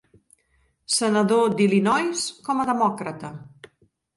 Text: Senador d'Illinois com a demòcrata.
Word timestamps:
Senador 0.93 1.53
d'Illinois 1.59 2.25
com 2.49 2.65
a 2.65 2.67
demòcrata. 2.71 3.35